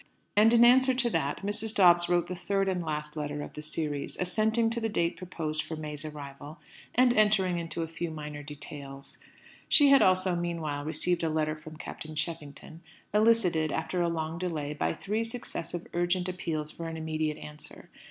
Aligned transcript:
And 0.35 0.51
in 0.51 0.65
answer 0.65 0.95
to 0.95 1.11
that, 1.11 1.43
Mrs. 1.43 1.75
Dobbs 1.75 2.09
wrote 2.09 2.25
the 2.25 2.35
third 2.35 2.67
and 2.67 2.81
last 2.83 3.15
letter 3.15 3.43
of 3.43 3.53
the 3.53 3.61
series, 3.61 4.17
assenting 4.17 4.71
to 4.71 4.79
the 4.81 4.89
date 4.89 5.15
proposed 5.15 5.61
for 5.61 5.75
May's 5.75 6.03
arrival, 6.03 6.57
and 6.95 7.13
entering 7.13 7.59
into 7.59 7.83
a 7.83 7.87
few 7.87 8.09
minor 8.09 8.41
details. 8.41 9.19
She 9.69 9.89
had 9.89 10.01
also, 10.01 10.35
meanwhile, 10.35 10.83
received 10.83 11.21
a 11.21 11.29
letter 11.29 11.55
from 11.55 11.75
Captain 11.77 12.15
Cheffington, 12.15 12.81
elicited, 13.13 13.71
after 13.71 14.01
a 14.01 14.09
long 14.09 14.39
delay, 14.39 14.73
by 14.73 14.91
three 14.95 15.23
successive 15.23 15.85
urgent 15.93 16.27
appeals 16.27 16.71
for 16.71 16.87
an 16.87 16.97
immediate 16.97 17.37
answer. 17.37 17.91